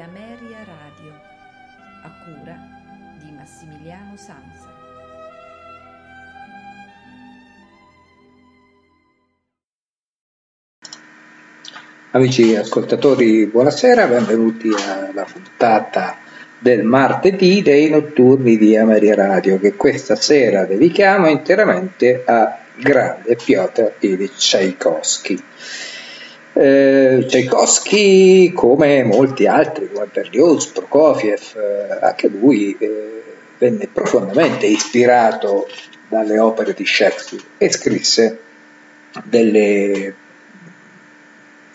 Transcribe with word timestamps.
di 0.00 0.06
Ameria 0.06 0.64
Radio, 0.64 1.12
a 2.02 2.10
cura 2.24 2.56
di 3.18 3.30
Massimiliano 3.32 4.16
Sanza. 4.16 4.72
Amici 12.12 12.56
ascoltatori, 12.56 13.44
buonasera, 13.44 14.06
benvenuti 14.06 14.70
alla 14.72 15.26
puntata 15.30 16.16
del 16.58 16.82
martedì 16.82 17.60
dei 17.60 17.90
notturni 17.90 18.56
di 18.56 18.78
Ameria 18.78 19.14
Radio 19.14 19.58
che 19.58 19.74
questa 19.74 20.14
sera 20.14 20.64
dedichiamo 20.64 21.28
interamente 21.28 22.22
a 22.24 22.58
grande 22.74 23.36
Piotr 23.36 23.96
Ilyich 23.98 24.34
Tchaikovsky. 24.34 25.42
Eh, 26.52 27.24
Tchaikovsky, 27.26 28.52
come 28.52 29.04
molti 29.04 29.46
altri, 29.46 29.88
come 29.92 30.08
Berlioz, 30.12 30.66
Prokofiev, 30.66 31.40
eh, 31.54 32.04
anche 32.04 32.28
lui 32.28 32.76
eh, 32.78 33.22
venne 33.58 33.88
profondamente 33.92 34.66
ispirato 34.66 35.68
dalle 36.08 36.38
opere 36.38 36.74
di 36.74 36.84
Shakespeare 36.84 37.44
e 37.56 37.70
scrisse 37.70 38.38
delle, 39.24 40.14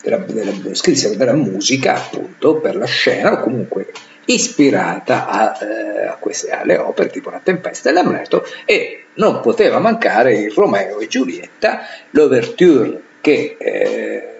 della, 0.01 0.17
della, 0.17 0.51
scrisse 0.73 1.15
della 1.15 1.33
musica 1.33 1.95
appunto 1.95 2.55
per 2.55 2.75
la 2.75 2.85
scena 2.85 3.33
o 3.33 3.39
comunque 3.39 3.91
ispirata 4.25 5.27
a, 5.27 5.57
eh, 5.63 6.07
a 6.07 6.15
queste, 6.15 6.49
alle 6.49 6.77
opere 6.77 7.09
tipo 7.09 7.29
La 7.29 7.39
Tempesta 7.41 7.89
e 7.89 7.93
l'Amleto 7.93 8.45
e 8.65 9.05
non 9.15 9.39
poteva 9.39 9.79
mancare 9.79 10.35
il 10.37 10.51
Romeo 10.51 10.99
e 10.99 11.07
Giulietta, 11.07 11.81
l'ouverture 12.09 13.01
che 13.21 13.55
eh, 13.57 14.34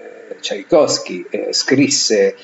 Tchaikovsky 0.46 1.26
eh, 1.28 1.48
scrisse 1.52 2.36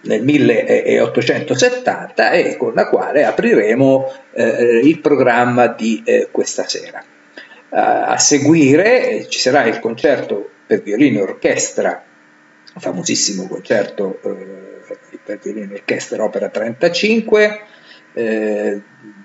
nel 0.00 0.22
1870 0.22 2.30
e 2.32 2.56
con 2.56 2.74
la 2.74 2.88
quale 2.88 3.24
apriremo 3.24 4.12
eh, 4.32 4.80
il 4.82 5.00
programma 5.00 5.68
di 5.68 6.02
eh, 6.04 6.28
questa 6.30 6.66
sera. 6.66 7.04
A 7.68 8.16
seguire 8.18 9.08
eh, 9.08 9.28
ci 9.28 9.38
sarà 9.38 9.64
il 9.64 9.80
concerto 9.80 10.50
per 10.66 10.82
violino 10.82 11.18
e 11.18 11.22
orchestra, 11.22 12.04
famosissimo 12.76 13.48
concerto 13.48 14.20
eh, 14.22 14.96
per 15.22 15.38
violino 15.42 15.72
e 15.72 15.76
orchestra 15.76 16.22
opera 16.22 16.48
35 16.48 17.60
eh, 18.16 18.80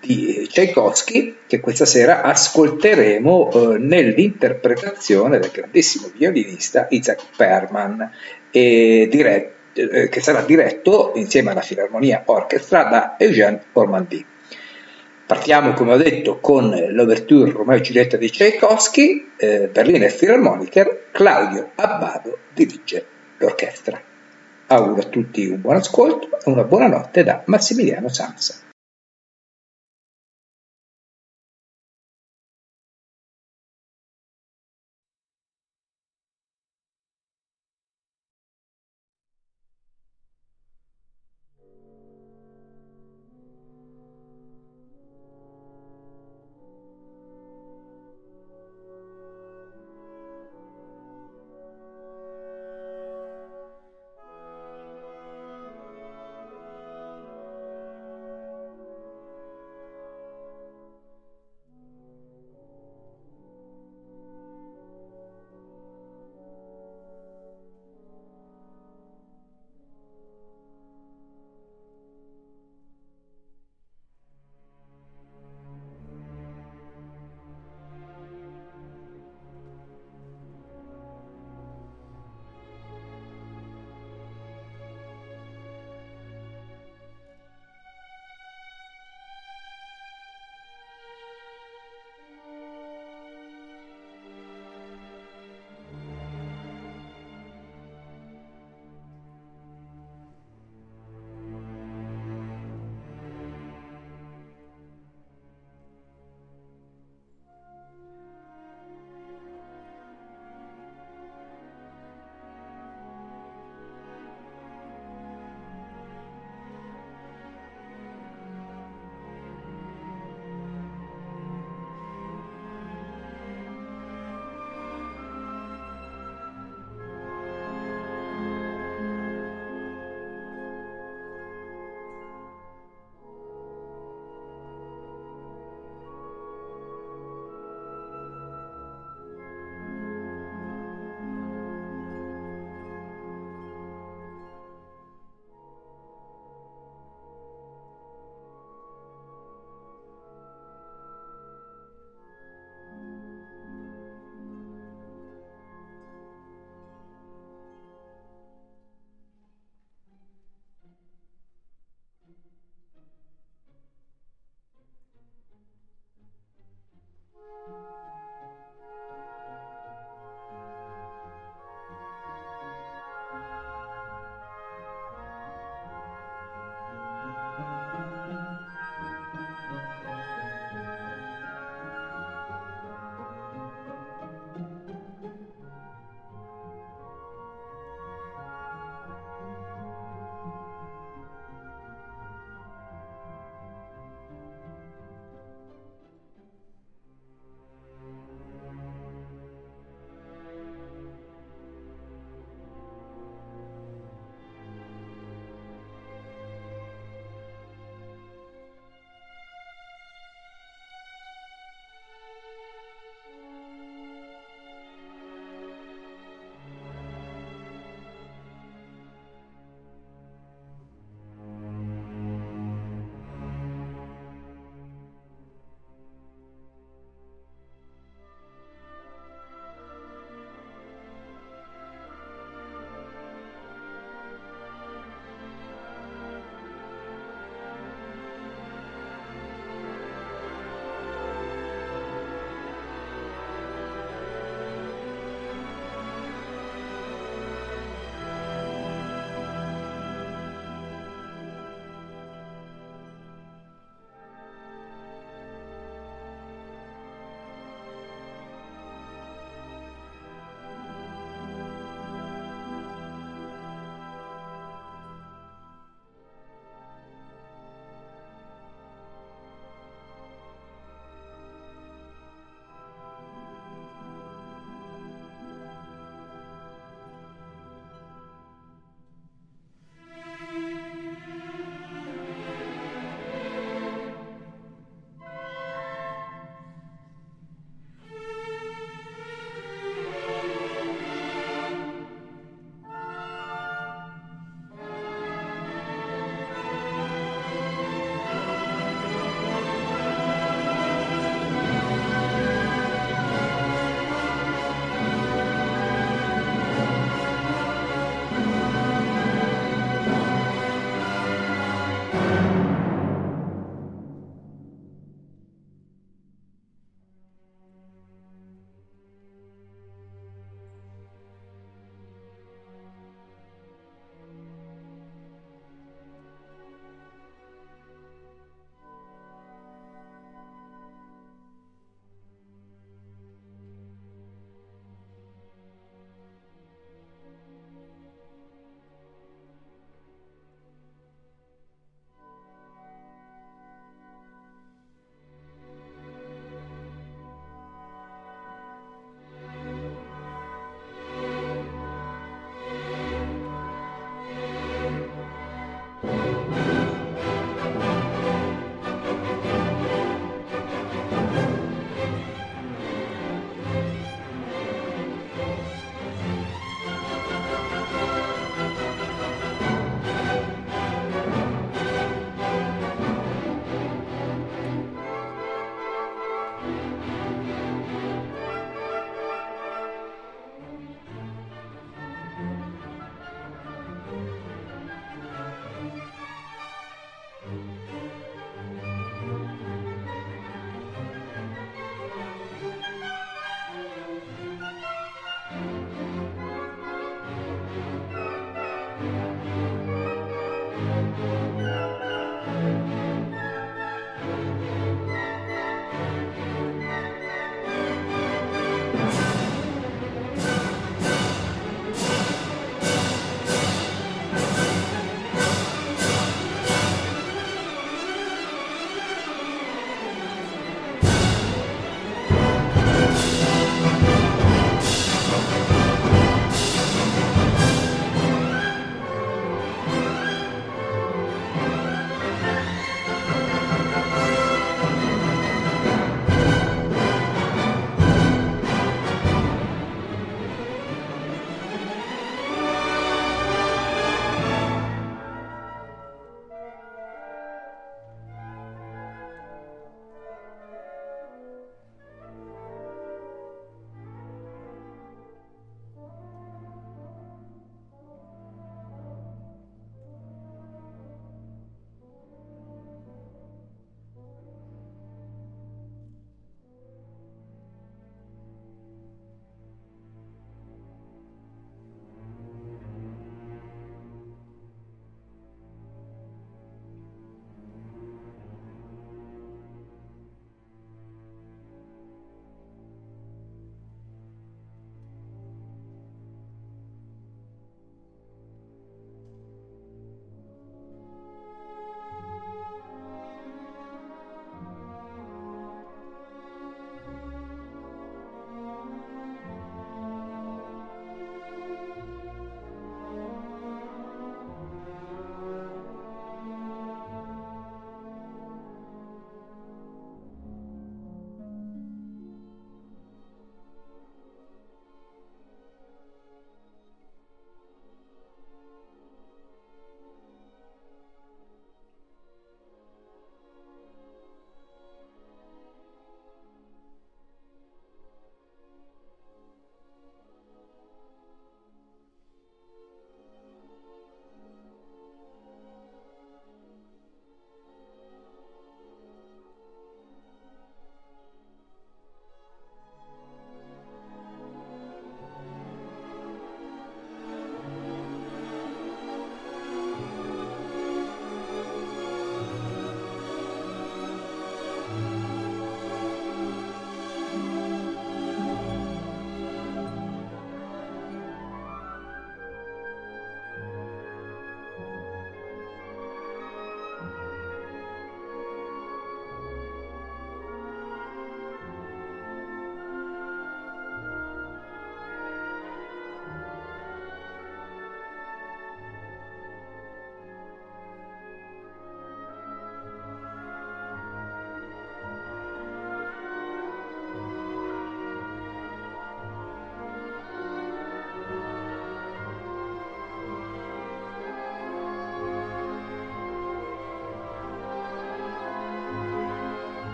di 0.00 0.46
Tchaikovsky 0.46 1.36
che 1.46 1.60
questa 1.60 1.86
sera 1.86 2.22
ascolteremo 2.22 3.50
eh, 3.50 3.78
nell'interpretazione 3.78 5.38
del 5.38 5.50
grandissimo 5.50 6.10
violinista 6.14 6.86
Isaac 6.90 7.22
Perman 7.34 8.10
diretto, 8.50 9.52
eh, 9.72 10.08
che 10.08 10.20
sarà 10.20 10.42
diretto 10.42 11.12
insieme 11.14 11.50
alla 11.50 11.62
Filarmonia 11.62 12.22
Orchestra 12.26 12.84
da 12.84 13.16
Eugène 13.18 13.62
Ormandy. 13.72 14.24
Partiamo, 15.26 15.72
come 15.72 15.94
ho 15.94 15.96
detto, 15.96 16.38
con 16.38 16.68
l'ouverture 16.90 17.50
Romeo 17.50 17.78
e 17.78 17.80
Giulietta 17.80 18.18
di 18.18 18.30
Tchaikovsky, 18.30 19.32
eh, 19.38 19.70
Berliner 19.72 20.14
Philharmoniker, 20.14 21.06
Claudio 21.10 21.70
Abbado 21.76 22.38
dirige 22.52 23.06
l'orchestra. 23.38 23.98
Auguro 24.66 25.00
a 25.00 25.04
tutti 25.04 25.46
un 25.46 25.62
buon 25.62 25.76
ascolto 25.76 26.28
e 26.38 26.50
una 26.50 26.64
buona 26.64 26.88
notte 26.88 27.24
da 27.24 27.42
Massimiliano 27.46 28.08
Sansa. 28.08 28.63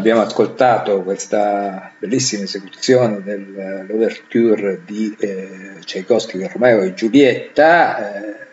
Abbiamo 0.00 0.22
ascoltato 0.22 1.02
questa 1.02 1.92
bellissima 1.98 2.44
esecuzione 2.44 3.22
dell'Overture 3.22 4.80
di 4.86 5.14
eh, 5.18 5.76
Tchaikovsky 5.80 6.38
con 6.38 6.48
Romeo 6.54 6.80
e 6.80 6.94
Giulietta, 6.94 8.14
eh, 8.14 8.46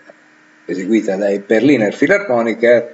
eseguita 0.66 1.16
dai 1.16 1.40
Berliner 1.40 1.96
Philharmoniker, 1.96 2.94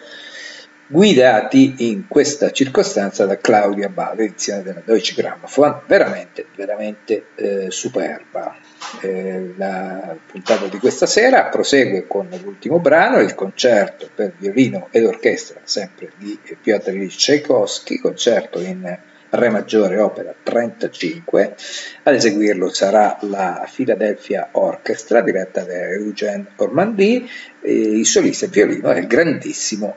guidati 0.88 1.90
in 1.90 2.08
questa 2.08 2.52
circostanza 2.52 3.26
da 3.26 3.38
Claudia 3.38 3.90
Bale, 3.90 4.24
edizione 4.24 4.64
della 4.64 4.82
Deutsche 4.84 5.14
Grammophon, 5.16 5.82
veramente, 5.88 6.46
veramente 6.56 7.28
eh, 7.36 7.72
superba. 7.72 8.56
Eh, 9.02 9.54
la 9.56 10.16
puntata 10.26 10.68
di 10.68 10.78
questa 10.78 11.06
sera 11.06 11.46
prosegue 11.46 12.06
con 12.06 12.28
l'ultimo 12.44 12.80
brano, 12.80 13.20
il 13.20 13.34
concerto 13.34 14.10
per 14.14 14.34
violino 14.38 14.90
ed 14.92 15.06
orchestra, 15.06 15.62
sempre 15.64 16.12
di 16.18 16.38
Piotr 16.62 16.90
Ilyich 16.90 17.16
Tchaikovsky, 17.16 17.98
concerto 17.98 18.60
in 18.60 18.98
Re 19.36 19.50
maggiore, 19.50 19.98
opera 19.98 20.32
35. 20.44 21.56
Ad 22.04 22.14
eseguirlo 22.14 22.70
sarà 22.70 23.18
la 23.22 23.68
Philadelphia 23.74 24.50
Orchestra, 24.52 25.22
diretta 25.22 25.64
da 25.64 25.74
Eugene 25.74 26.50
Ormandy, 26.58 27.28
il 27.62 28.06
solista 28.06 28.46
violino 28.46 28.92
è 28.92 29.00
il 29.00 29.08
grandissimo 29.08 29.96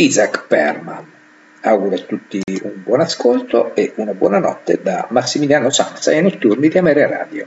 Isaac 0.00 0.46
Perman. 0.46 1.12
Auguro 1.60 1.94
a 1.94 1.98
tutti 1.98 2.40
un 2.62 2.82
buon 2.82 3.00
ascolto 3.00 3.74
e 3.74 3.92
una 3.96 4.14
buona 4.14 4.38
notte 4.38 4.80
da 4.82 5.06
Massimiliano 5.10 5.68
Sanza 5.68 6.10
e 6.12 6.22
notturni 6.22 6.68
di 6.68 6.78
Ameria 6.78 7.06
Radio. 7.06 7.46